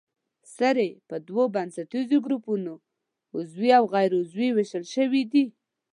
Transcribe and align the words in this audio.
سرې 0.55 0.89
په 1.07 1.15
دوو 1.27 1.43
بنسټیزو 1.55 2.17
ګروپونو 2.25 2.73
عضوي 3.35 3.69
او 3.79 3.83
غیر 3.93 4.11
عضوي 4.21 4.49
ویشل 4.53 4.85
شوې 4.95 5.21
دي. 5.31 5.45